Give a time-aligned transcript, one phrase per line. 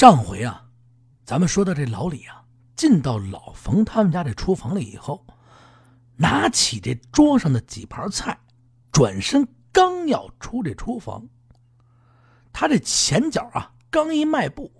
[0.00, 0.64] 上回啊，
[1.26, 2.42] 咱们说到这老李啊，
[2.74, 5.26] 进到老冯他们家这厨房里以后，
[6.16, 8.40] 拿起这桌上的几盘菜，
[8.90, 11.28] 转身刚要出这厨房，
[12.50, 14.72] 他这前脚啊刚一迈步，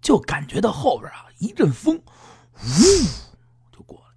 [0.00, 2.62] 就感觉到后边啊一阵风，呜
[3.72, 4.14] 就过来，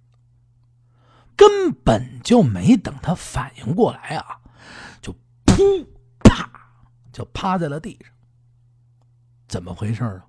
[1.34, 4.38] 根本就没等他反应过来啊，
[5.02, 5.12] 就
[5.46, 5.84] 噗
[6.20, 6.48] 啪
[7.12, 8.12] 就趴在了地上。
[9.48, 10.24] 怎么回事啊？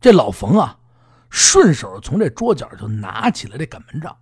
[0.00, 0.78] 这老冯啊，
[1.28, 4.16] 顺手从这桌角就拿起了这擀面杖，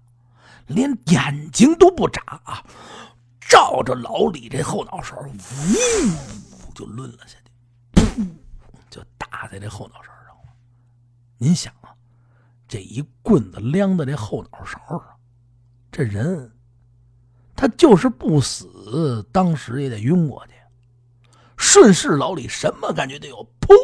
[0.66, 2.64] 连眼睛都不眨啊，
[3.40, 8.26] 照着老李这后脑勺，呜就抡了下去，噗
[8.90, 10.52] 就打在这后脑勺上了。
[11.36, 11.94] 您想啊，
[12.66, 15.04] 这一棍子亮在这后脑勺上，
[15.92, 16.50] 这人
[17.54, 20.54] 他就是不死，当时也得晕过去。
[21.70, 23.74] 顺势，老李什么感觉都有，噗，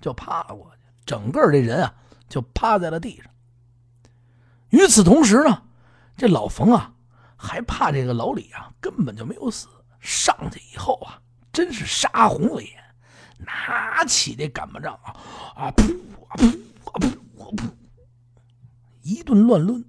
[0.00, 1.92] 就趴了过去，整个这人啊
[2.28, 3.26] 就趴在了地上。
[4.68, 5.64] 与此同时呢，
[6.16, 6.94] 这老冯啊
[7.36, 9.66] 还怕这个老李啊根本就没有死，
[9.98, 11.20] 上去以后啊
[11.52, 12.70] 真是杀红了眼，
[13.38, 15.10] 拿起这擀面杖啊
[15.56, 16.46] 啊噗啊噗
[16.84, 17.08] 啊噗
[17.42, 17.70] 啊噗，
[19.02, 19.84] 一顿乱抡，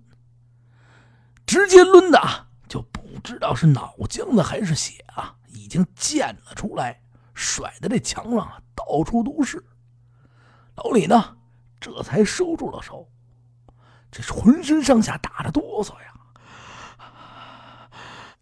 [1.45, 6.99] 直接抡的啊就不知道是脑浆子还是血啊，已经溅了出来。
[7.39, 9.63] 甩的这墙上啊，到处都是。
[10.75, 11.37] 老李呢，
[11.79, 13.09] 这才收住了手，
[14.11, 16.13] 这浑身上下打着哆嗦呀。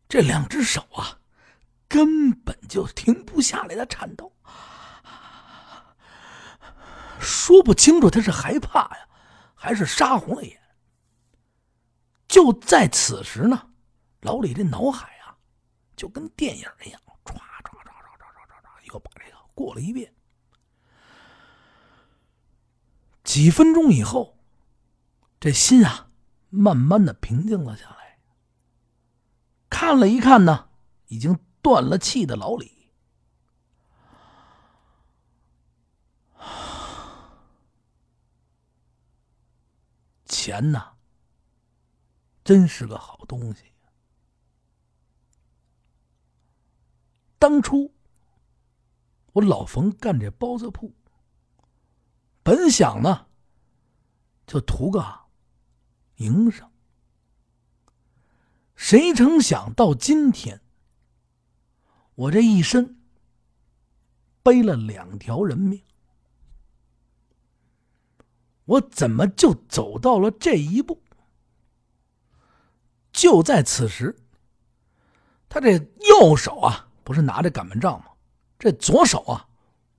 [0.10, 1.20] 这两只手啊，
[1.88, 4.34] 根本就停不下来的颤抖，
[7.20, 9.08] 说不清楚他是害怕呀，
[9.54, 10.60] 还是杀红了眼。
[12.28, 13.70] 就在此时呢，
[14.22, 15.38] 老李这脑海啊，
[15.96, 17.00] 就跟电影一样。
[19.00, 20.14] 把这个过了一遍，
[23.24, 24.38] 几分钟以后，
[25.40, 26.10] 这心啊，
[26.50, 28.20] 慢慢的平静了下来。
[29.70, 30.70] 看了一看呢，
[31.08, 32.92] 已经断了气的老李，
[40.26, 40.94] 钱呐，
[42.44, 43.74] 真是个好东西。
[47.38, 47.97] 当初。
[49.38, 50.92] 我老冯干这包子铺，
[52.42, 53.28] 本想呢，
[54.48, 55.06] 就图个
[56.16, 56.68] 营生。
[58.76, 60.60] 谁成想到今天，
[62.16, 62.98] 我这一身
[64.42, 65.84] 背了两条人命，
[68.66, 71.04] 我怎么就走到了这一步？
[73.12, 74.16] 就在此时，
[75.48, 78.08] 他这右手啊，不是拿着擀面杖吗？
[78.60, 79.48] 这左手啊，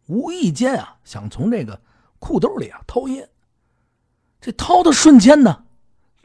[0.07, 1.81] 无意间啊，想从这个
[2.19, 3.29] 裤兜里啊掏烟。
[4.41, 5.65] 这掏的瞬间呢，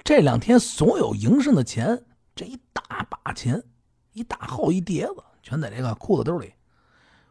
[0.04, 2.06] 这两天所有营生的钱，
[2.36, 3.64] 这一大把钱，
[4.12, 6.54] 一大厚一叠子，全在这个裤子兜里。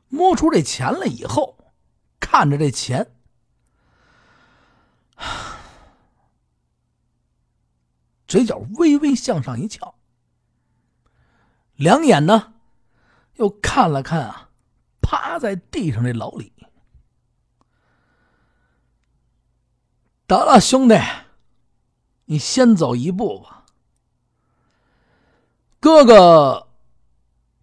[0.08, 1.56] 摸出这钱来以后，
[2.20, 3.14] 看着这钱，
[8.26, 9.94] 嘴角微微向上一翘，
[11.76, 12.54] 两眼呢，
[13.36, 14.50] 又看了看啊。
[15.12, 16.50] 趴在地上，这老李，
[20.26, 20.98] 得了，兄弟，
[22.24, 23.66] 你先走一步吧。
[25.78, 26.66] 哥哥，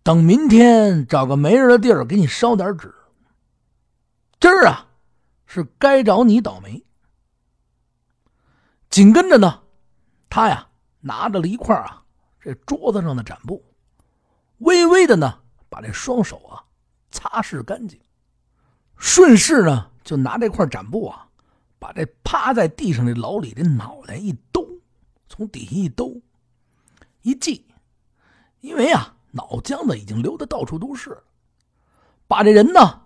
[0.04, 2.94] 等明天找个没人的地儿给你烧点纸。
[4.40, 4.86] 今儿啊，
[5.48, 6.86] 是该找你倒霉。
[8.92, 9.64] 紧跟着呢，
[10.30, 12.06] 他呀拿着了一块啊
[12.40, 13.66] 这桌子上的展布，
[14.60, 16.69] 微微的呢把这双手啊。
[17.12, 18.00] 擦拭干净，
[18.98, 21.28] 顺势呢，就拿这块展布啊，
[21.80, 24.68] 把这趴在地上的老李的脑袋一兜，
[25.28, 26.22] 从底下一兜，
[27.22, 27.66] 一系，
[28.62, 31.18] 因为啊，脑浆子已经流的到处都是，
[32.28, 33.02] 把这人呢，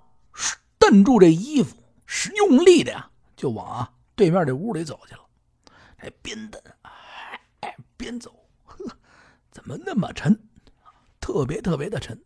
[0.78, 5.22] 蹬住这衣服，使用力的呀，就往啊对面这屋里走去了。
[5.96, 6.62] 还，边蹬，
[7.62, 8.34] 哎，边走，
[8.66, 8.86] 呵，
[9.50, 10.38] 怎么那么沉？
[11.22, 12.22] 特别特别的沉。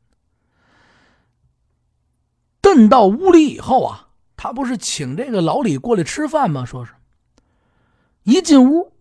[2.68, 6.66] 奔到屋里以后啊，他不是请这个老李过来吃饭吗？
[6.66, 6.92] 说是，
[8.24, 8.92] 一进屋，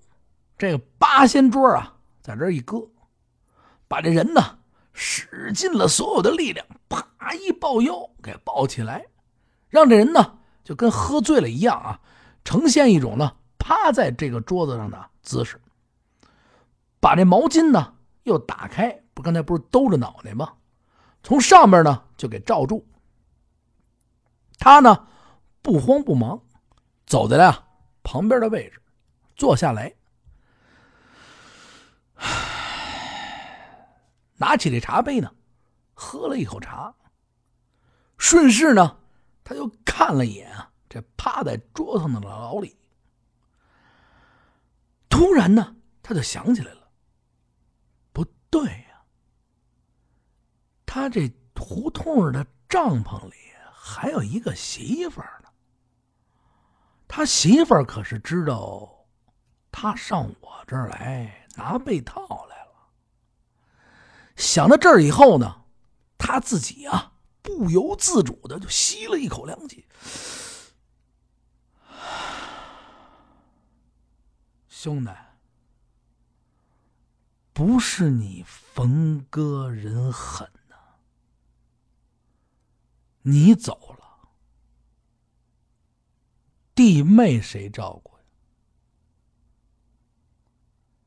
[0.56, 2.88] 这个八仙桌啊，在这一搁，
[3.88, 4.56] 把这人呢
[4.92, 9.04] 使尽了所有的力量，啪一抱腰给抱起来，
[9.68, 11.98] 让这人呢就跟喝醉了一样啊，
[12.44, 15.60] 呈现一种呢趴在这个桌子上的姿势。
[17.00, 20.52] 把这毛巾呢又打开，不刚才不是兜着脑袋吗？
[21.24, 22.86] 从上面呢就给罩住。
[24.58, 25.06] 他呢，
[25.62, 26.42] 不慌不忙，
[27.06, 27.68] 走在了
[28.02, 28.80] 旁边的位置，
[29.36, 29.94] 坐下来，
[34.38, 35.32] 拿起这茶杯呢，
[35.94, 36.94] 喝了一口茶，
[38.18, 38.98] 顺势呢，
[39.44, 42.76] 他就看了一眼啊，这趴在桌上的老李。
[45.08, 46.90] 突然呢，他就想起来了，
[48.12, 49.02] 不对呀，
[50.84, 53.36] 他这胡同的帐篷里
[53.88, 55.48] 还有一个媳妇儿呢。
[57.06, 59.06] 他媳妇儿可是知道
[59.70, 62.72] 他上我这儿来拿被套来了。
[64.34, 65.62] 想到这儿以后呢，
[66.18, 67.12] 他自己啊
[67.42, 69.86] 不由自主的就吸了一口凉气。
[74.68, 75.10] 兄弟，
[77.52, 80.50] 不是你冯哥人狠，
[83.28, 84.28] 你走了，
[86.76, 88.24] 弟妹谁照顾呀？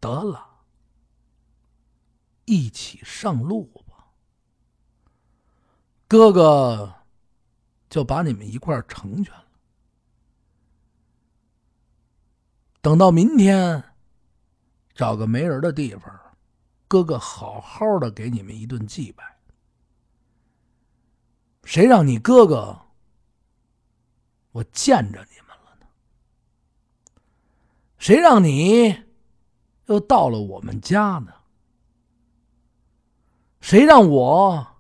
[0.01, 0.66] 得了，
[2.44, 4.12] 一起上路吧，
[6.10, 6.94] 哥哥
[7.89, 9.48] 就把你们一块成全了。
[12.81, 13.81] 等到明天，
[14.94, 16.38] 找个没人的地方，
[16.89, 19.38] 哥哥好好的给你们一顿祭拜。
[21.69, 22.81] 谁让你哥哥
[24.54, 25.86] 我见着你们了呢？
[28.00, 29.04] 谁让你
[29.86, 31.31] 又到了我们家呢？
[33.62, 34.80] 谁让我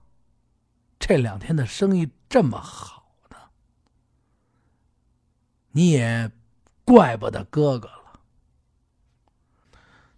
[0.97, 3.37] 这两天的生意这么好呢？
[5.69, 6.31] 你也。
[6.83, 8.19] 怪不得哥哥了。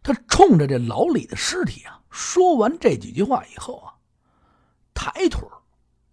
[0.02, 4.00] 他冲着这老李的尸体啊，说完这几句话以后啊，
[4.94, 5.46] 抬腿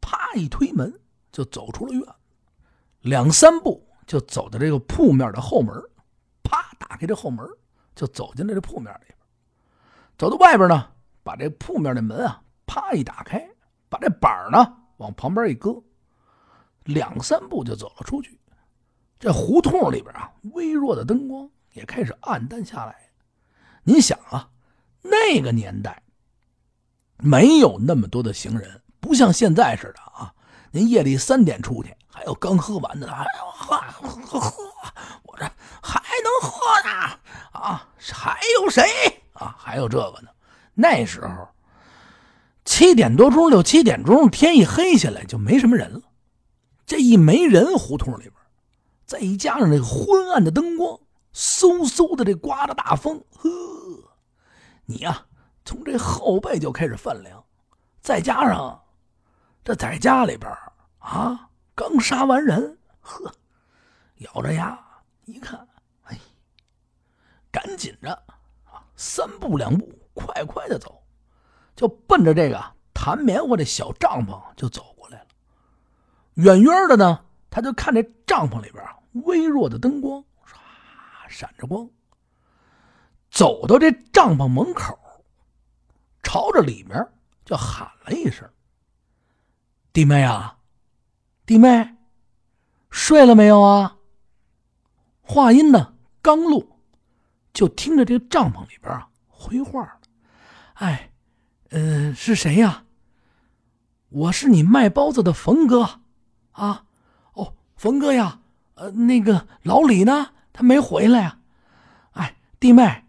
[0.08, 0.90] 啪一推门，
[1.30, 2.02] 就走出了院，
[3.02, 5.74] 两三步就走到这个铺面的后门，
[6.42, 7.46] 啪打开这后门，
[7.94, 9.18] 就走进了这铺面里边。
[10.16, 10.90] 走到外边呢，
[11.22, 13.46] 把这铺面的门啊，啪一打开，
[13.90, 15.78] 把这板呢往旁边一搁，
[16.84, 18.40] 两三步就走了出去。
[19.18, 23.10] 这胡同里边啊，微弱的灯光也开始暗淡下来。
[23.82, 24.48] 您想啊，
[25.02, 26.02] 那个年代
[27.18, 30.32] 没有那么多的行人，不像现在似的啊。
[30.70, 33.76] 您夜里三点出去，还有刚喝完的，哎呦喝
[34.26, 34.64] 喝喝，
[35.22, 35.44] 我这
[35.82, 37.18] 还能喝呢
[37.52, 37.88] 啊？
[38.12, 38.84] 还有谁
[39.32, 39.56] 啊？
[39.58, 40.28] 还有这个呢？
[40.74, 41.48] 那时候
[42.64, 46.02] 七点多钟，六七点钟，天一黑下来就没什么人了。
[46.86, 48.32] 这一没人，胡同里边。
[49.06, 51.00] 再加上这个昏暗的灯光，
[51.34, 53.48] 嗖嗖的这刮着大风，呵，
[54.84, 55.24] 你呀
[55.64, 57.42] 从这后背就开始泛凉。
[58.02, 58.80] 再加上
[59.68, 60.50] 这在家里边
[60.98, 63.30] 啊，刚杀完人，呵，
[64.20, 64.82] 咬着牙
[65.26, 65.68] 一看，
[66.04, 66.18] 哎，
[67.50, 68.10] 赶紧着
[68.64, 71.02] 啊，三步两步，快快的走，
[71.76, 72.58] 就奔着这个
[72.94, 75.26] 弹棉花的小帐篷就走过来了。
[76.36, 78.82] 远远的呢，他就看这帐篷里边。
[79.26, 80.56] 微弱的灯光，唰
[81.28, 81.86] 闪着光。
[83.30, 84.98] 走到这帐篷门口，
[86.22, 87.06] 朝着里面
[87.44, 88.50] 就喊了一声
[89.98, 90.58] ：“弟妹啊，
[91.44, 91.96] 弟妹，
[92.88, 93.96] 睡了没有啊？”
[95.22, 96.78] 话音呢刚落，
[97.52, 99.98] 就听着这帐篷里边啊回话了
[100.74, 101.10] ：“哎，
[101.70, 102.84] 嗯，是谁呀？
[104.08, 105.98] 我是你卖包子的冯哥，
[106.52, 106.84] 啊，
[107.32, 108.38] 哦，冯哥呀。”
[108.78, 110.28] 呃，那个老李呢？
[110.52, 111.40] 他没回来呀。
[112.12, 113.02] 哎，弟妹，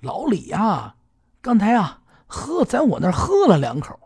[0.00, 0.96] 老李呀，
[1.40, 3.98] 刚才啊喝在我那儿喝了两口，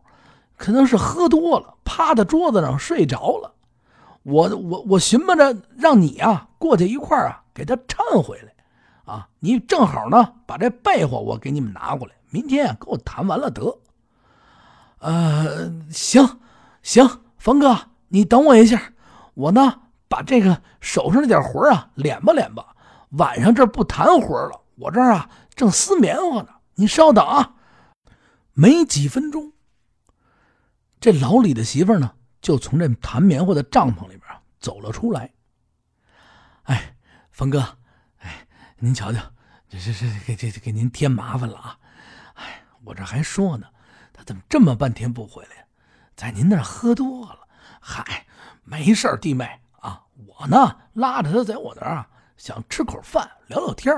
[0.58, 3.54] 可能是喝多了，趴在桌子上睡着了。
[4.24, 8.52] 我我我寻摸着让你啊过去一块啊给他搀回来，
[9.10, 13.78] 啊，你正好呢把这被窝我给你们拿过来，明天啊给我谈完了得。
[14.98, 16.40] 呃，行
[16.82, 18.92] 行，冯哥，你等我一下，
[19.32, 19.80] 我呢。
[20.10, 22.74] 把这个手上那点活啊敛吧敛吧，
[23.10, 26.48] 晚上这不谈活了，我这儿啊正撕棉花呢。
[26.76, 27.52] 你稍等啊，
[28.54, 29.52] 没几分钟，
[31.00, 34.23] 这老李的媳妇呢就从这弹棉花的帐篷里边
[34.59, 35.31] 走了出来。
[36.64, 36.95] 哎，
[37.31, 37.78] 冯哥，
[38.19, 38.47] 哎，
[38.78, 39.21] 您瞧瞧，
[39.69, 41.78] 这这这给给给您添麻烦了啊！
[42.35, 43.67] 哎，我这还说呢，
[44.12, 45.67] 他怎么这么半天不回来？
[46.14, 47.47] 在您那儿喝多了。
[47.81, 48.26] 嗨，
[48.64, 50.02] 没事弟妹啊。
[50.26, 53.95] 我呢，拉着他在我那儿啊，想吃口饭，聊聊天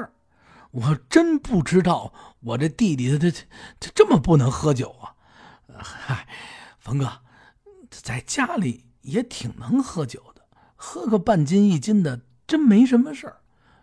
[0.71, 3.47] 我真不知道我这弟弟他他
[3.80, 5.16] 他这么不能喝酒啊！
[5.83, 6.28] 嗨，
[6.80, 7.20] 冯哥，
[7.90, 10.42] 在家里也挺能喝酒的，
[10.75, 13.42] 喝个半斤一斤的，真没什么事儿。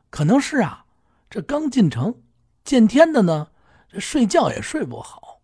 [0.10, 0.86] 可能是啊，
[1.30, 2.24] 这刚进城，
[2.63, 3.51] 见天的呢，
[3.88, 5.42] 这睡觉也睡不好。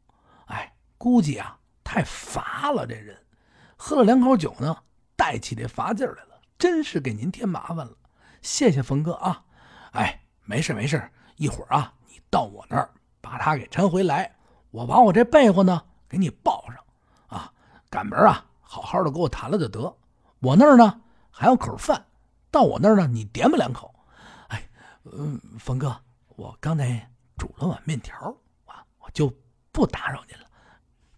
[0.47, 2.87] 哎，估计啊，太乏了。
[2.87, 3.15] 这人
[3.77, 4.75] 喝了两口酒呢，
[5.15, 6.41] 带起这乏劲来了。
[6.57, 7.95] 真是给您添麻烦了，
[8.41, 9.45] 谢谢冯哥啊。
[9.91, 12.89] 哎，没事没事，一会儿啊，你到我那儿
[13.21, 14.35] 把他给搀回来，
[14.71, 16.82] 我把我这被窝呢给你抱上
[17.93, 18.03] 啊。
[18.03, 19.95] 赶门啊，好好的给我谈了就得。
[20.39, 21.01] 我那儿呢。
[21.35, 22.05] 还有口饭，
[22.51, 23.91] 到我那儿呢，你点吧两口。
[24.49, 24.69] 哎，
[25.05, 25.99] 嗯，冯哥，
[26.35, 28.15] 我刚才煮了碗面条，
[28.67, 29.33] 啊，我就
[29.71, 30.45] 不打扰您了，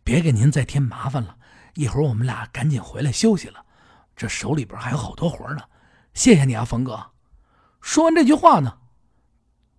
[0.05, 1.37] 别给您再添麻烦了。
[1.73, 3.65] 一会儿我们俩赶紧回来休息了，
[4.15, 5.61] 这手里边还有好多活呢。
[6.13, 7.11] 谢谢你啊，冯哥。
[7.81, 8.77] 说完这句话呢，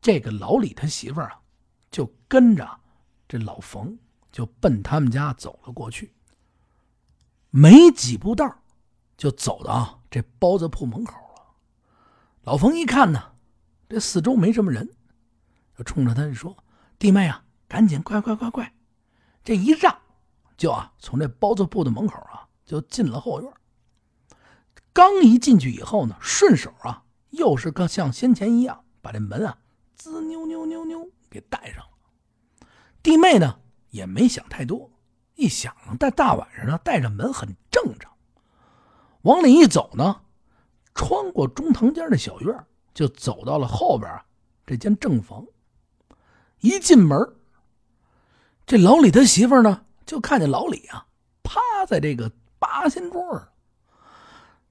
[0.03, 1.41] 这个老李他媳妇儿啊，
[1.91, 2.79] 就跟着
[3.27, 3.99] 这老冯
[4.31, 6.13] 就奔他们家走了过去。
[7.57, 8.59] 没几步道
[9.17, 10.03] 就走到。
[10.11, 11.55] 这包子铺门口了，
[12.43, 13.33] 老冯一看呢，
[13.89, 14.89] 这四周没什么人，
[15.77, 16.57] 就冲着他就说
[16.99, 18.73] ：“弟妹啊，赶紧快快快快！”
[19.45, 19.99] 这一让，
[20.57, 23.53] 就啊从这包子铺的门口啊就进了后院。
[24.93, 29.59] 刚一进去以后呢，顺手啊又是个像先前一样把这门啊
[29.97, 32.69] 滋扭扭扭扭给带上了。
[33.03, 33.61] 弟妹呢
[33.91, 34.91] 也没想太多，
[35.37, 38.13] 一想在大晚上呢带着门很正常。
[39.23, 40.23] 往里一走呢，
[40.95, 44.11] 穿过中堂间的小院，就走到了后边
[44.67, 45.45] 这间正房。
[46.61, 47.19] 一进门，
[48.67, 51.07] 这老李他媳妇呢，就看见老李啊，
[51.43, 53.49] 趴在这个八仙桌上，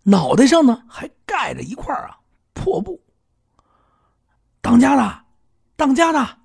[0.03, 2.19] 脑袋上呢还盖着一块啊
[2.53, 3.01] 破布。
[4.61, 5.25] 当家的，
[5.75, 6.37] 当家的，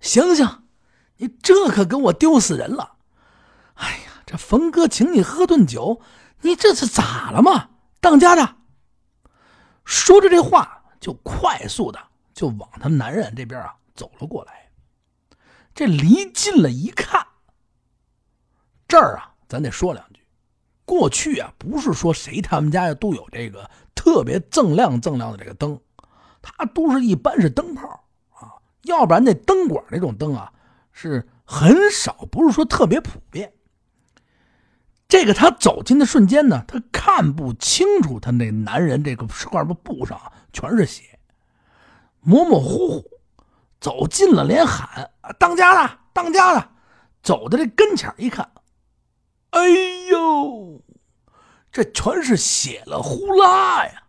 [0.00, 0.64] 醒醒！
[1.18, 2.96] 你这可给我丢死人了！
[3.80, 6.00] 哎呀，这冯哥请你喝顿酒。
[6.42, 7.68] 你这是咋了嘛，
[8.00, 8.56] 当家的？
[9.84, 12.00] 说着这话，就快速的
[12.32, 14.70] 就往他男人这边啊走了过来。
[15.74, 17.26] 这离近了一看，
[18.88, 20.20] 这儿啊，咱得说两句。
[20.86, 25.78] 过去啊，不是说谁他们家都有这个特别锃亮锃亮的这个灯，
[26.40, 27.86] 它都是一般是灯泡
[28.30, 30.50] 啊，要不然那灯管那种灯啊
[30.90, 33.52] 是很少，不是说特别普遍。
[35.10, 40.18] 这个他走近的瞬间呢，他看不清楚他那男人这个石块布上
[40.52, 41.18] 全是血，
[42.20, 43.04] 模模糊糊。
[43.80, 46.68] 走近了连喊：“当家的，当家的！”
[47.24, 48.48] 走到这跟前一看，
[49.50, 49.68] 哎
[50.10, 50.80] 呦，
[51.72, 54.02] 这全是血了呼啦呀！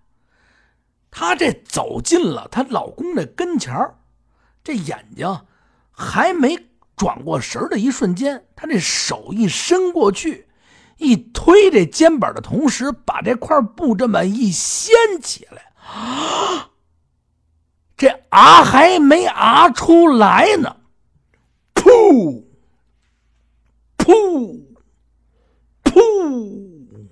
[1.09, 3.73] 她这走近了她老公的跟前
[4.63, 5.45] 这眼睛
[5.89, 10.47] 还没转过神的一瞬间，她这手一伸过去。
[11.01, 15.73] 一推这肩膀的同时，把这块布这么一掀起来，
[17.97, 20.77] 这啊还没啊出来呢，
[21.73, 22.45] 噗
[23.97, 24.63] 噗
[25.83, 27.09] 噗，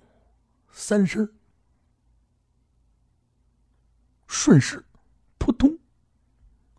[0.72, 1.28] 三声，
[4.28, 4.86] 顺势
[5.40, 5.76] 扑通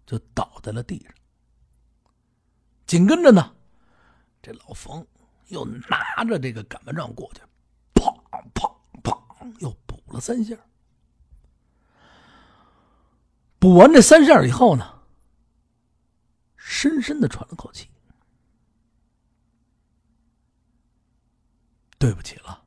[0.07, 1.13] 就倒在了地上。
[2.87, 3.53] 紧跟着呢，
[4.41, 5.05] 这老冯。
[5.51, 7.41] 又拿着这个擀面杖过去，
[7.95, 8.13] 砰
[8.55, 10.57] 砰砰，又补了三下。
[13.59, 15.03] 补完这三下以后呢，
[16.57, 17.91] 深深的喘了口气。
[21.99, 22.65] 对不起了，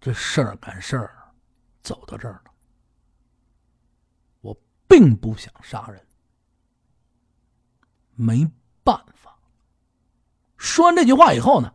[0.00, 1.34] 这事儿赶事儿，
[1.82, 2.54] 走到这儿了。
[4.40, 4.56] 我
[4.86, 6.06] 并不想杀人，
[8.14, 8.48] 没
[8.84, 9.19] 办法。
[10.60, 11.72] 说完这句话以后呢，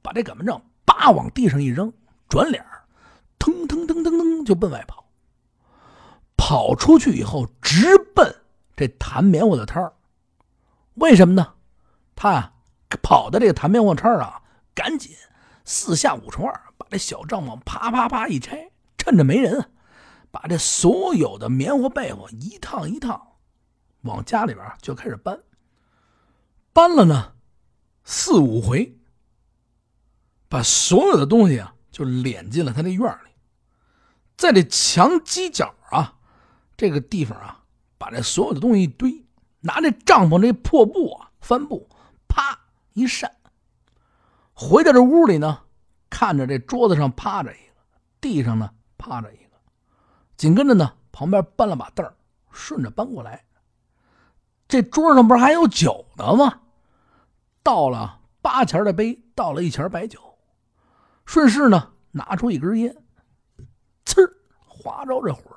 [0.00, 1.92] 把这擀面杖叭往地上一扔，
[2.30, 2.82] 转脸儿
[3.38, 5.04] 腾腾腾腾腾就奔外跑。
[6.34, 8.34] 跑出去以后，直奔
[8.74, 9.92] 这弹棉花的摊儿。
[10.94, 11.52] 为什么呢？
[12.16, 12.52] 他啊，
[13.02, 14.40] 跑到这个弹棉花摊儿啊，
[14.74, 15.14] 赶紧
[15.66, 19.70] 四下五除二把这小帐篷啪啪啪一拆，趁着没人，
[20.30, 23.20] 把这所有的棉花被窝一趟一趟
[24.00, 25.38] 往家里边就开始搬。
[26.72, 27.34] 搬了呢。
[28.04, 28.98] 四五回，
[30.48, 33.30] 把所有的东西啊，就敛进了他那院里，
[34.36, 36.18] 在这墙犄角啊，
[36.76, 37.64] 这个地方啊，
[37.98, 39.24] 把这所有的东西一堆，
[39.60, 41.88] 拿这帐篷这破布啊，帆布，
[42.28, 42.58] 啪
[42.92, 43.30] 一扇，
[44.52, 45.60] 回到这屋里呢，
[46.10, 47.74] 看着这桌子上趴着一个，
[48.20, 49.50] 地上呢趴着一个，
[50.36, 52.12] 紧跟着呢，旁边搬了把凳
[52.50, 53.44] 顺着搬过来，
[54.66, 56.61] 这桌上不是还有酒呢吗？
[57.62, 60.38] 倒了八钱的杯，倒了一钱白酒，
[61.24, 62.94] 顺势呢拿出一根烟，
[64.04, 64.28] 呲
[64.66, 65.56] 划着这火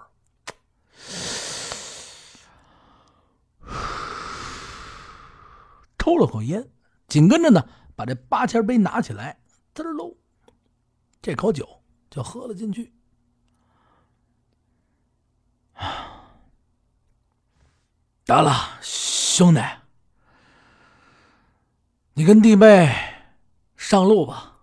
[5.97, 6.69] 抽了口烟，
[7.07, 9.39] 紧跟着呢，把这八千杯拿起来，
[9.73, 10.15] 滋喽，
[11.19, 11.67] 这口酒
[12.11, 12.93] 就喝了进去。
[18.23, 19.59] 得了，兄弟，
[22.17, 22.95] 你跟弟妹
[23.75, 24.61] 上路吧。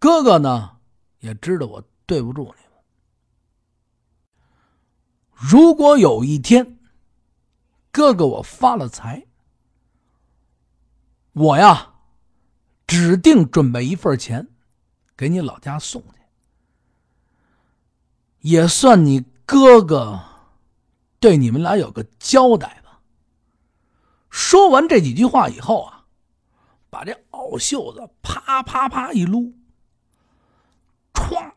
[0.00, 0.78] 哥哥呢，
[1.20, 2.82] 也知道我对不住你们。
[5.30, 6.80] 如果有一天，
[7.92, 9.24] 哥哥我发了财，
[11.32, 11.94] 我呀，
[12.88, 14.48] 指定准备一份钱，
[15.16, 16.18] 给你老家送去，
[18.40, 20.20] 也算你哥哥。
[21.20, 22.83] 对你们俩有个交代吧。
[24.36, 26.06] 说完这几句话以后啊，
[26.90, 29.54] 把这袄袖子啪啪啪一撸，
[31.12, 31.52] 歘，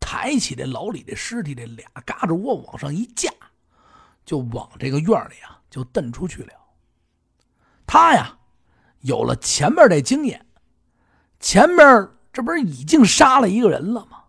[0.00, 3.30] 抬起这老李的尸体，这俩嘎吱窝往上一架，
[4.24, 6.52] 就往这个院里啊就蹬出去了。
[7.86, 8.36] 他呀，
[9.02, 10.44] 有了前面这经验，
[11.38, 14.24] 前面这不是已经杀了一个人了吗？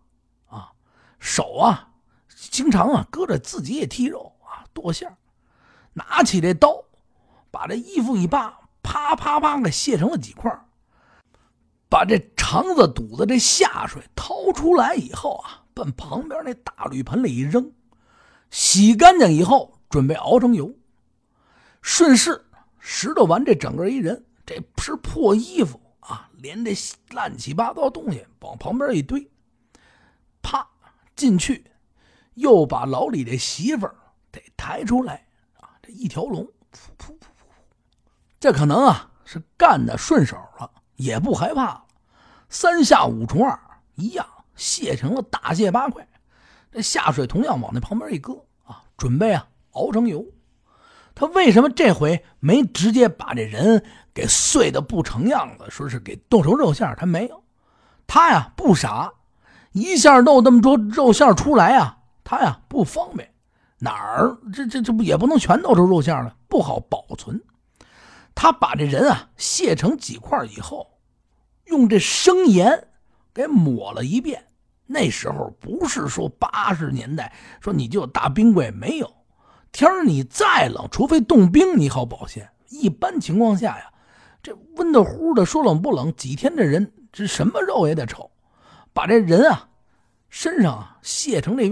[0.50, 0.72] 啊，
[1.18, 1.90] 手啊，
[2.30, 4.70] 经常啊搁着自己也剔肉啊。
[4.72, 5.18] 剁馅
[5.94, 6.84] 拿起这刀，
[7.52, 10.52] 把这衣服一扒，啪啪啪给卸成了几块
[11.90, 17.72] 把这肠子肚子这下水掏出来以后啊，奔旁边那大铝盆里一扔，
[18.52, 20.74] 洗干净以后，准备熬成油。
[21.82, 22.46] 顺势
[22.80, 26.74] 拾掇完这整个一人，这是破衣服啊，连这
[27.12, 29.30] 乱七八糟东西往旁边一堆，
[30.42, 30.68] 啪
[31.16, 31.66] 进去，
[32.34, 33.96] 又把老李这媳妇儿。
[34.30, 35.26] 得抬出来
[35.62, 35.70] 啊！
[35.82, 37.17] 这一条龙，噗噗
[38.40, 41.84] 这可能啊是干的顺手了，也不害怕了。
[42.50, 43.60] 三下五除二，
[43.96, 44.26] 一样
[44.56, 46.08] 卸成了大卸八块。
[46.72, 48.34] 这下水同样往那旁边一搁
[48.66, 50.26] 啊，准备啊熬成油。
[51.16, 57.44] 他为什么这回没直接把这人给碎的不成样子，说是给剁成肉馅他没有，
[58.06, 59.12] 他呀不傻，
[59.72, 63.34] 一下弄那么多肉馅出来啊，他呀不方便。
[63.80, 67.42] 哪儿这这这不也不能全弄成肉馅了，不好保存。
[68.40, 71.00] 他把这人啊卸成几块以后，
[71.66, 72.90] 用这生盐
[73.34, 74.46] 给抹了一遍。
[74.86, 79.12] 那时候不是说八十年代说你就有大冰柜没有，
[79.72, 82.48] 天儿你再冷，除非冻冰你好保鲜。
[82.70, 83.92] 一般情况下呀，
[84.44, 88.30] 这温的乎的，说冷不冷，几天这人这什么肉也得臭。
[88.94, 89.68] 把这人啊
[90.30, 91.64] 身上啊卸成这。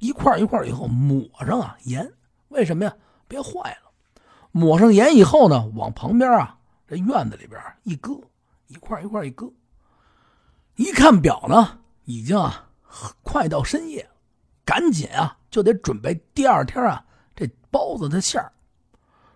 [0.00, 2.12] 一块一块以后抹上啊盐，
[2.48, 2.92] 为什么呀？
[3.28, 3.89] 别坏了。
[4.52, 8.20] 抹上盐以后呢，往旁边啊这院子里边一搁，
[8.66, 9.52] 一块一块一搁。
[10.76, 12.68] 一看表呢，已经啊
[13.22, 14.08] 快到深夜，
[14.64, 18.52] 赶紧啊就得准备第二天啊这包子的馅儿。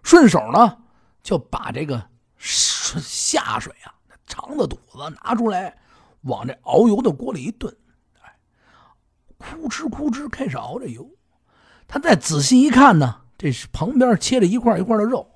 [0.03, 0.79] 顺手呢
[1.23, 3.95] 就把这个下水啊
[4.27, 5.77] 肠子肚子拿出来，
[6.23, 7.75] 往这熬油的锅里一炖。
[9.37, 11.07] 哭哧哭哧开始熬着油，
[11.87, 15.29] 他再仔细一看呢，这是旁边切着一块一块的肉，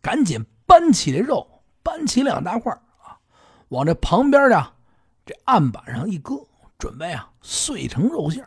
[0.00, 3.18] 赶紧搬起这肉，搬起两大块啊，
[3.70, 4.72] 往这旁边的
[5.24, 6.46] 这案板上一搁，
[6.78, 8.46] 准备啊碎成肉馅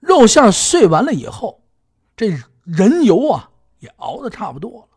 [0.00, 1.60] 肉馅碎完了以后，
[2.16, 2.28] 这
[2.64, 4.88] 人油啊也熬的差不多了，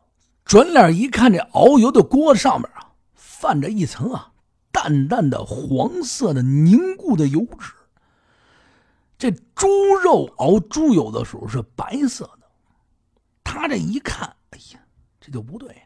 [0.46, 4.32] 转脸一看，这熬油的锅上面啊泛着一层啊
[4.72, 7.74] 淡淡的黄色的凝固的油脂。
[9.18, 9.68] 这猪
[10.02, 12.43] 肉熬猪油的时候是白色的，
[13.54, 14.80] 他这一看，哎呀，
[15.22, 15.82] 这就不对呀，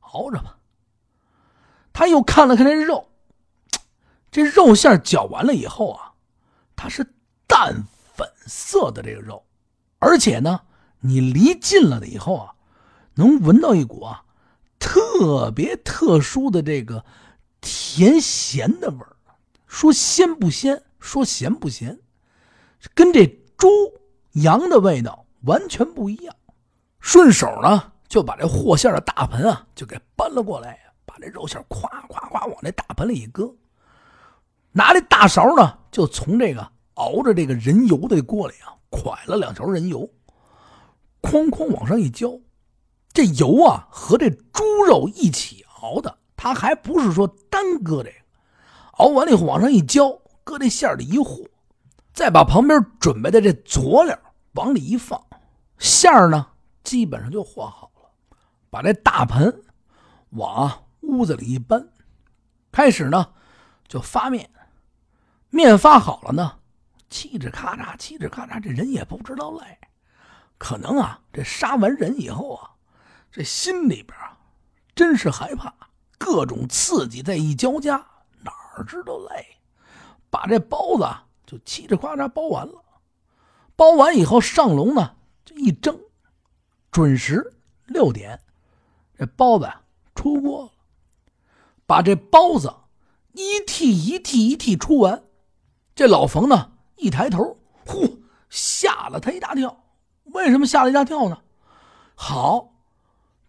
[0.00, 0.56] 熬着吧。
[1.92, 3.10] 他又看了看这肉，
[4.30, 6.14] 这肉馅搅完了以后啊，
[6.74, 7.06] 它是
[7.46, 9.44] 淡粉色的这个肉，
[9.98, 10.62] 而且呢，
[11.00, 12.54] 你离近了以后啊，
[13.14, 14.24] 能闻到一股啊
[14.78, 17.04] 特别特殊的这个
[17.60, 19.14] 甜咸的味儿。
[19.66, 22.00] 说鲜不鲜，说咸不咸。
[22.94, 23.26] 跟这
[23.58, 23.68] 猪
[24.32, 26.34] 羊的味道完全不一样，
[27.02, 33.52] 顺手呢就把这和馅的大盆啊就给搬了过来，把这肉馅咵咵咵往这大盆里一搁，
[34.70, 40.08] 拿这大勺呢就从这个熬着这个人油的锅里啊蒯了两勺人油，
[41.20, 42.38] 哐哐往上一浇，
[43.12, 48.16] 这油啊和这猪肉一起熬的，他还不是说单搁这个，
[48.98, 51.42] 熬完了以后往上一浇，搁这馅里一和。
[52.14, 54.16] 再把旁边准备的这佐料
[54.52, 55.20] 往里一放，
[55.78, 56.46] 馅儿呢
[56.82, 58.10] 基本上就和好了。
[58.70, 59.62] 把这大盆
[60.30, 61.88] 往屋子里一搬，
[62.70, 63.32] 开始呢
[63.86, 64.50] 就发面。
[65.50, 66.58] 面发好了呢，
[67.10, 69.78] 嘁哧咔嚓，嘁哧咔嚓，这人也不知道累。
[70.56, 72.70] 可能啊，这杀完人以后啊，
[73.30, 74.38] 这心里边啊，
[74.94, 75.74] 真是害怕，
[76.16, 77.96] 各种刺激在一交加，
[78.40, 79.58] 哪儿知道累，
[80.30, 81.06] 把这包子
[81.44, 82.82] 就嘁哧咔嚓包完了。
[83.76, 86.00] 包完以后上笼呢，就一蒸，
[86.92, 87.54] 准时
[87.86, 88.38] 六点，
[89.18, 89.66] 这包子
[90.14, 90.70] 出锅了。
[91.86, 92.70] 把这包子
[93.32, 95.22] 一屉一屉一屉出完，
[95.94, 99.84] 这老冯呢一抬头，呼，吓了他一大跳。
[100.24, 101.38] 为什么吓了一大跳呢？
[102.14, 102.74] 好，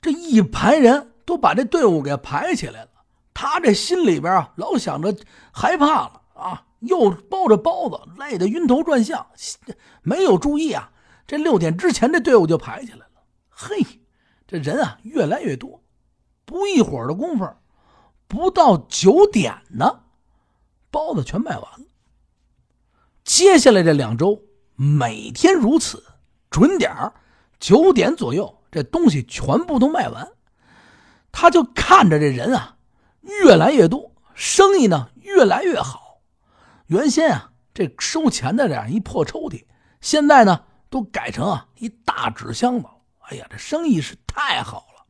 [0.01, 2.89] 这一排人都把这队伍给排起来了，
[3.33, 5.13] 他这心里边啊老想着
[5.51, 9.27] 害怕了啊，又包着包子，累得晕头转向，
[10.01, 10.93] 没有注意啊，
[11.27, 13.02] 这六点之前这队伍就排起来。
[13.65, 14.01] 嘿，
[14.45, 15.81] 这人啊越来越多，
[16.43, 17.49] 不一会儿的功夫。
[18.27, 20.01] 不到九点呢，
[20.91, 21.85] 包子全卖完了。
[23.23, 24.41] 接下来这两周，
[24.75, 26.03] 每天如此，
[26.49, 26.91] 准点
[27.57, 30.29] 九点左右，这东西全部都卖完。
[31.31, 32.75] 他就看着这人啊，
[33.21, 36.19] 越来越多，生意呢越来越好。
[36.87, 39.63] 原先啊，这收钱的这样一破抽屉，
[40.01, 42.87] 现在呢都改成啊一大纸箱子。
[43.33, 45.05] 哎呀，这生意是太好了。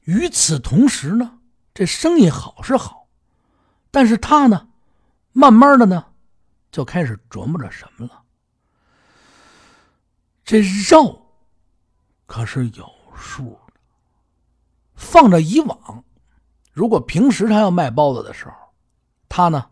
[0.00, 1.38] 与此同时呢。
[1.74, 3.08] 这生意好是好，
[3.90, 4.68] 但是他呢，
[5.32, 6.04] 慢慢的呢，
[6.70, 8.22] 就开始琢磨着什么了。
[10.44, 11.34] 这肉
[12.26, 13.72] 可是有数的，
[14.96, 16.04] 放着以往，
[16.74, 18.52] 如果平时他要卖包子的时候，
[19.30, 19.70] 他呢，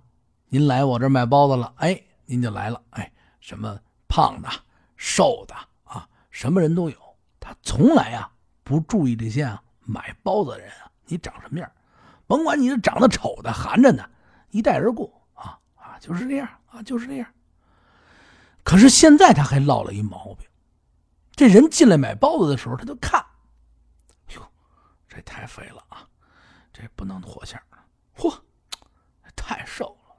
[0.48, 4.48] 您来我这卖包子了，哎，您就来了，哎，什么胖的、
[4.96, 7.09] 瘦的啊，什么人都有，
[7.62, 8.32] 从来啊
[8.62, 11.70] 不注意这些啊买包子的人啊，你长什么样。
[12.26, 14.08] 甭管你是长得丑的、寒碜的，
[14.50, 17.26] 一带而过啊啊，就是这样啊，就是这样。
[18.62, 20.46] 可是现在他还落了一毛病，
[21.32, 23.24] 这人进来买包子的时候，他就看，
[24.36, 24.52] 哟，
[25.08, 26.06] 这太肥了啊，
[26.72, 27.60] 这不能活馅
[28.16, 28.32] 嚯，
[29.34, 30.14] 太瘦了，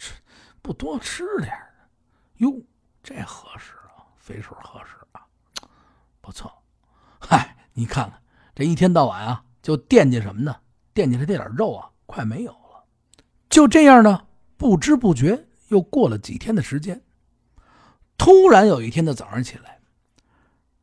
[0.00, 0.14] 吃
[0.60, 1.56] 不多吃点
[2.38, 2.60] 哟，
[3.04, 4.96] 这合适啊，肥水合适，
[6.26, 6.52] 不错。
[7.20, 8.20] 嗨，你看看
[8.52, 10.56] 这一天到晚啊，就惦记什么呢？
[10.92, 12.84] 惦记着这点肉啊，快没有了。
[13.48, 17.00] 就这样呢，不知不觉又过了几天的时间。
[18.18, 19.78] 突然有一天的早上起来，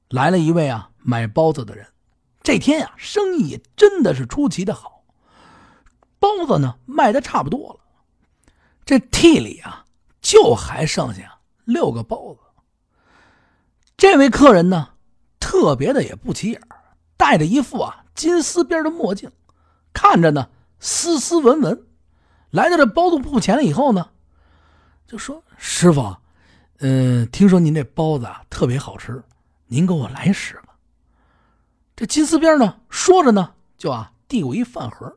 [0.07, 1.87] 来了一位啊买包子的人。
[2.41, 5.03] 这天呀，生意真的是出奇的好，
[6.19, 7.79] 包子呢卖的差不多了。
[8.85, 9.83] 这屉里啊，
[10.21, 12.39] 就还剩下六个包子。
[13.97, 14.92] 这位客人呢，
[15.53, 16.59] 特别的也不起眼
[17.15, 19.31] 戴着一副啊金丝边的墨镜。
[19.93, 21.85] 看着呢，斯斯文文，
[22.49, 24.09] 来到这包子铺前了以后呢，
[25.05, 26.17] 就说：“师傅，
[26.79, 29.23] 嗯，听说您这包子啊特别好吃，
[29.67, 30.63] 您给我来十个。”
[31.95, 35.15] 这金丝边呢，说着呢，就啊递过一饭盒。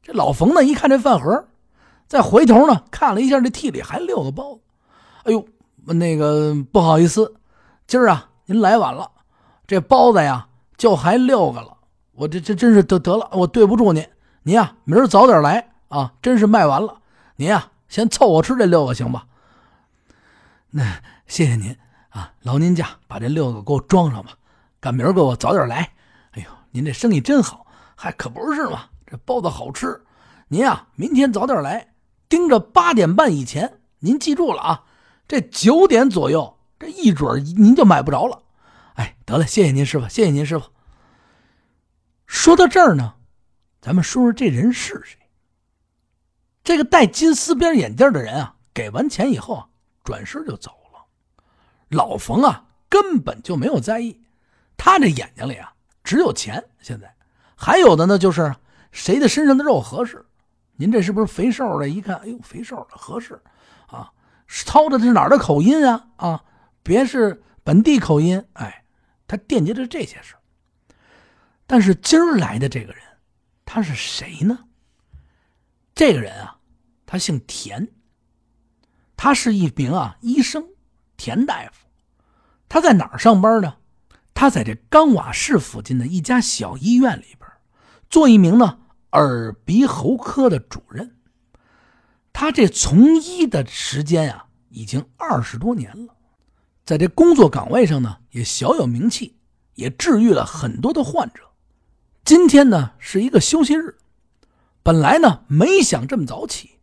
[0.00, 1.48] 这老冯呢一看这饭盒，
[2.06, 4.60] 再回头呢看了一下这屉里还六个包子，
[5.24, 5.44] 哎呦，
[5.86, 7.34] 那个不好意思，
[7.88, 9.10] 今儿啊您来晚了，
[9.66, 11.76] 这包子呀就还六个了。
[12.12, 14.06] 我这这真是得得了，我对不住您，
[14.42, 16.14] 您呀，明儿早点来啊！
[16.22, 17.00] 真是卖完了，
[17.36, 19.26] 您呀，先凑合吃这六个行吧？
[20.70, 21.76] 那谢谢您
[22.08, 24.30] 啊，劳您驾，把这六个给我装上吧。
[24.80, 25.92] 赶明儿给我早点来。
[26.32, 28.84] 哎呦，您这生意真好，还可不是嘛？
[29.06, 30.02] 这包子好吃，
[30.48, 31.92] 您呀，明天早点来，
[32.28, 33.80] 盯着八点半以前。
[33.98, 34.84] 您记住了啊，
[35.28, 38.40] 这九点左右，这一准您就买不着了。
[39.26, 40.70] 得了，谢谢您师傅，谢谢您师傅。
[42.26, 43.16] 说到这儿呢，
[43.80, 45.18] 咱们说说这人是谁。
[46.62, 49.68] 这个戴金丝边眼镜的人啊，给完钱以后啊，
[50.04, 51.04] 转身就走了。
[51.88, 54.22] 老冯啊，根本就没有在意，
[54.76, 56.64] 他这眼睛里啊，只有钱。
[56.80, 57.12] 现在
[57.56, 58.54] 还有的呢，就是
[58.92, 60.24] 谁的身上的肉合适。
[60.76, 61.88] 您这是不是肥瘦的？
[61.88, 63.42] 一看，哎呦，肥瘦的合适
[63.88, 64.12] 啊。
[64.48, 66.06] 操的是哪儿的口音啊？
[66.16, 66.44] 啊，
[66.84, 68.44] 别是本地口音。
[68.52, 68.84] 哎，
[69.26, 70.34] 他惦记着这些事
[71.66, 73.02] 但是今儿来的这个人，
[73.64, 74.64] 他是谁呢？
[75.94, 76.58] 这个人啊，
[77.04, 77.88] 他姓田，
[79.16, 80.64] 他是一名啊医生，
[81.16, 81.86] 田大夫。
[82.68, 83.76] 他在哪儿上班呢？
[84.34, 87.50] 他在这冈瓦市附近的一家小医院里边，
[88.10, 88.80] 做一名呢
[89.12, 91.16] 耳鼻喉科的主任。
[92.32, 96.15] 他这从医的时间啊，已经二十多年了，
[96.86, 99.36] 在这工作岗位上呢，也小有名气，
[99.74, 101.42] 也治愈了很多的患者。
[102.24, 103.98] 今天呢是一个休息日，
[104.84, 106.78] 本来呢没想这么早起，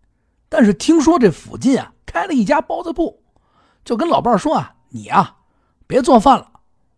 [0.49, 3.23] 但是听说这附近啊开了一家包子铺，
[3.85, 5.37] 就跟老伴说啊：“你啊
[5.87, 6.51] 别做饭了，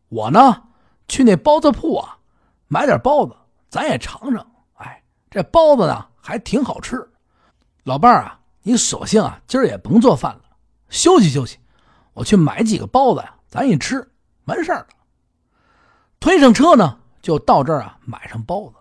[0.09, 0.63] 我呢
[1.07, 2.17] 去那包子铺啊
[2.67, 3.35] 买点包子，
[3.69, 4.43] 咱也尝尝。
[4.77, 7.07] 哎，这包子呢还挺好吃。
[7.83, 10.41] 老伴啊，你索性啊今儿也甭做饭了，
[10.89, 11.59] 休息休息，
[12.15, 14.09] 我去买几个包子呀，咱一吃
[14.45, 14.87] 完事儿了。
[16.19, 18.73] 推上车呢，就到这儿啊买上包子。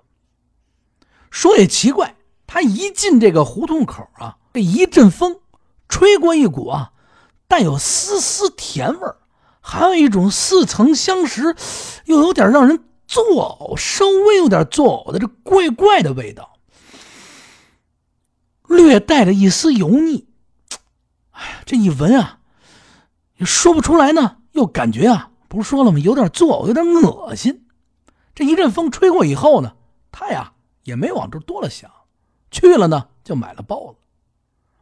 [1.30, 2.16] 说也奇怪，
[2.46, 5.40] 他一进这个胡同口啊，这一阵风
[5.88, 6.92] 吹过一股啊，
[7.48, 9.16] 带有丝丝甜味儿，
[9.60, 11.56] 还有一种似曾相识，
[12.04, 16.56] 又有点让人作呕，稍微有点作呕的这怪怪的味道，
[18.68, 20.28] 略带着一丝油腻。
[21.32, 22.38] 哎呀，这一闻啊，
[23.44, 25.98] 说不出来呢，又感觉啊，不是说了吗？
[25.98, 27.66] 有点作呕，有点恶心。
[28.34, 29.74] 这一阵风吹过以后呢，
[30.10, 30.52] 他呀。
[30.84, 31.90] 也没往这多了想，
[32.50, 33.98] 去了呢就买了包子，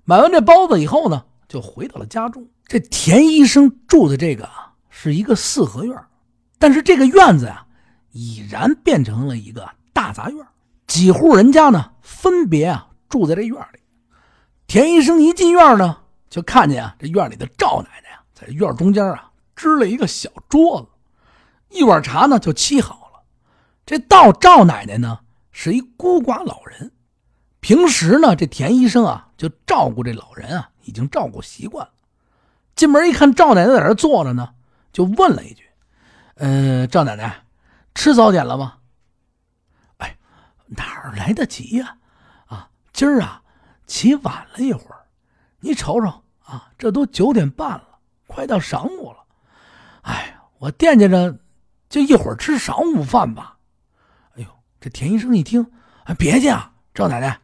[0.02, 2.44] 买完这包子以后呢，就回到了家中。
[2.66, 5.96] 这田医生住的这个啊是一个四合院，
[6.58, 7.64] 但是这个院子呀
[8.10, 10.44] 已然变成了一个大杂院，
[10.88, 13.78] 几户人家呢分别啊住在这院里。
[14.66, 15.98] 田医生一进院呢，
[16.28, 18.08] 就看见啊这院里的赵奶奶
[18.44, 20.88] 在院中间啊支了一个小桌子，
[21.78, 23.22] 一碗茶呢就沏好了。
[23.86, 25.20] 这到赵奶奶呢。
[25.54, 26.92] 是一孤寡老人，
[27.60, 31.92] 平时呢，这田医生啊就照顾这老人啊，已经照顾习惯了。
[32.74, 34.54] 进门一看赵奶奶在这坐着呢，
[34.94, 35.64] 就问了一句
[36.36, 37.44] ：“呃，赵奶奶，
[37.94, 38.78] 吃早点了吗
[40.00, 40.16] ？”“哎，
[40.68, 41.98] 哪来得及呀？
[42.46, 43.42] 啊，今儿啊
[43.86, 45.04] 起晚了一会儿。
[45.60, 47.91] 你瞅瞅啊，这都九点半了，
[48.32, 49.18] 快到晌午了。
[50.02, 51.38] 哎，我惦记着，
[51.88, 53.56] 就一会儿吃晌午饭吧。”
[54.36, 54.48] 哎呦
[54.80, 55.66] 这田医生一听，
[56.18, 57.38] 别介啊，赵奶奶，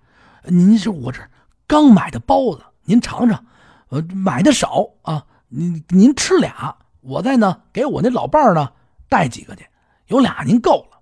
[0.44, 1.20] 您是我这
[1.66, 3.44] 刚买的包子，您尝尝。
[3.90, 8.72] 呃，买的少啊，您您吃俩，我再呢给我那老伴儿呢
[9.08, 9.66] 带几个去，
[10.06, 10.98] 有俩您够了。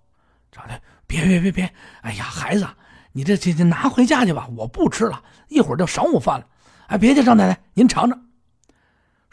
[0.52, 1.72] 赵奶奶，别别别别，
[2.02, 2.66] 哎呀，孩子，
[3.12, 6.46] 你这这这拿回家去吧，我不吃了，一会儿就晌午饭了。
[6.88, 8.25] 哎，别介，赵奶奶，您尝尝。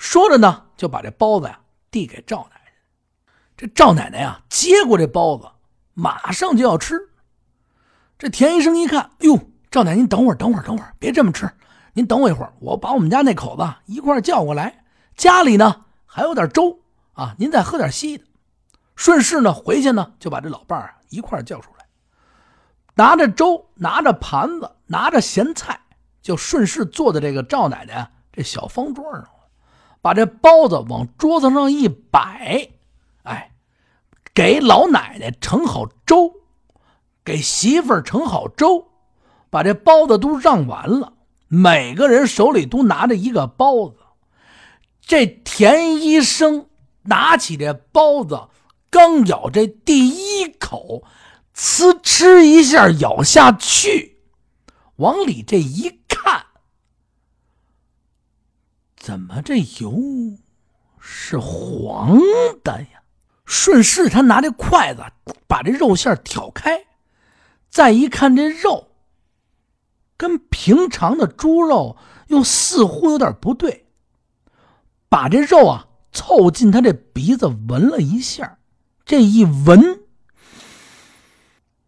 [0.04, 2.74] 说着呢，就把这包子呀递给赵奶奶。
[3.56, 5.50] 这赵奶奶呀接过这包子。
[5.94, 7.00] 马上就要吃，
[8.18, 9.40] 这田医生一看，哟，
[9.72, 11.50] 赵奶奶，您等会儿，等会儿，等会儿，别这么吃，
[11.94, 14.84] 您等我一会儿，我把我们家那口子一块叫过来，
[15.16, 16.80] 家里呢还有点粥
[17.14, 18.26] 啊，您再喝点稀的。
[18.98, 21.86] 顺势呢回去呢，就把这老伴儿一块叫出来，
[22.96, 25.80] 拿着粥，拿着盘子，拿着咸菜，
[26.22, 29.26] 就顺势坐在这个赵奶奶这小方桌上，
[30.04, 32.70] 把这包子往桌子上一摆，
[33.24, 33.50] 哎。
[34.36, 36.34] 给老奶奶盛好粥，
[37.24, 38.88] 给媳妇儿盛好粥，
[39.52, 41.14] 把这包子都让完了。
[41.48, 43.98] 每个人手里都拿着一个包子。
[45.02, 46.68] 这田医生
[47.04, 48.48] 拿起这包子，
[48.90, 51.04] 刚咬这第一口，
[51.56, 54.24] 呲哧一下咬下去，
[54.96, 56.48] 往里这一看，
[59.04, 60.02] 怎么这油
[60.98, 62.18] 是黄
[62.64, 63.04] 的呀？
[63.44, 65.04] 顺势，他拿这筷子
[65.46, 66.86] 把这肉馅挑开，
[67.70, 68.92] 再一看这肉，
[70.16, 73.88] 跟平常的猪肉又似乎有点不对。
[75.10, 78.58] 把这肉啊凑近他这鼻子闻了一下，
[79.04, 80.00] 这一闻，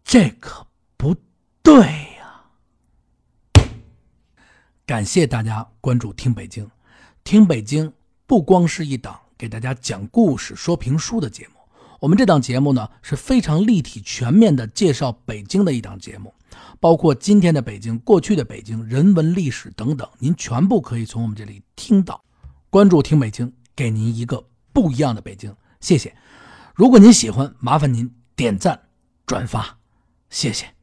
[0.04, 0.66] 这可
[0.98, 1.16] 不
[1.62, 1.80] 对
[2.18, 3.70] 呀！
[4.84, 6.70] 感谢大家关注听北京，
[7.26, 7.92] 听北京
[8.24, 9.20] 不光是一档。
[9.36, 11.54] 给大家讲故事、说评书的节目，
[11.98, 16.32] 我们这档节目呢是非常立体、全面的介绍北京的一档节目，
[16.78, 22.22] 包括今天的北京、过去的北京、人文历史等等，您全部可以从我们这里听到。
[22.70, 25.52] 关注听北京，给您一个不一样的北京。
[25.80, 26.16] 谢谢。
[26.76, 28.80] 如果您喜欢，麻烦您点赞、
[29.26, 29.78] 转发，
[30.30, 30.75] 谢谢。